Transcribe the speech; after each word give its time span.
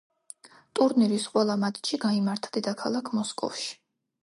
ტურნირის 0.79 1.27
ყველა 1.35 1.59
მატჩი 1.65 2.01
გაიმართა 2.07 2.51
დედაქალაქ 2.59 3.15
მოსკოვში. 3.21 3.73